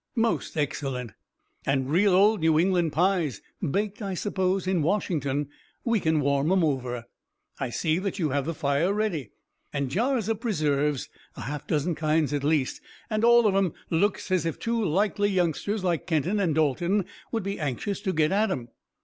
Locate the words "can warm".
5.99-6.51